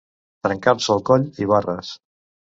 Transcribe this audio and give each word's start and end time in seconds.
Trencar-se 0.45 0.95
coll 1.09 1.27
i 1.45 1.49
barres. 1.51 1.91